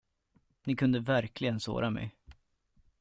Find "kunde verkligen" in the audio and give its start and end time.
0.75-1.59